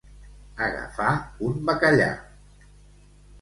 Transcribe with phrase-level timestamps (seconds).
[0.67, 1.11] Agafar
[1.49, 2.09] un bacallà.